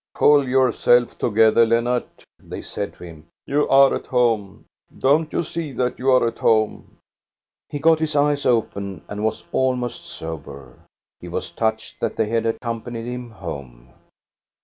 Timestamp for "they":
2.39-2.59, 12.15-12.29